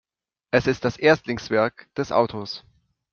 Es 0.49 0.65
ist 0.65 0.83
das 0.83 0.97
Erstlingswerk 0.97 1.87
des 1.95 2.11
Autors. 2.11 2.63